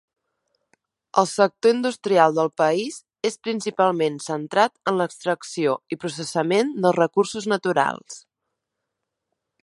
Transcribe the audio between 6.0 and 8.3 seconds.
processament dels recursos naturals.